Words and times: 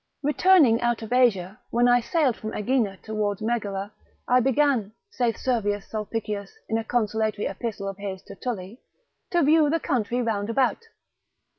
Returning 0.23 0.81
out 0.81 1.03
of 1.03 1.13
Asia, 1.13 1.59
when 1.69 1.87
I 1.87 1.99
sailed 1.99 2.35
from 2.35 2.53
Aegina 2.55 2.97
toward 3.03 3.39
Megara, 3.39 3.91
I 4.27 4.39
began 4.39 4.93
(saith 5.11 5.37
Servius 5.37 5.85
Sulpicius, 5.91 6.57
in 6.67 6.79
a 6.79 6.83
consolatory 6.83 7.45
epistle 7.45 7.87
of 7.87 7.97
his 7.97 8.23
to 8.23 8.33
Tully) 8.33 8.79
to 9.29 9.43
view 9.43 9.69
the 9.69 9.79
country 9.79 10.23
round 10.23 10.49
about. 10.49 10.87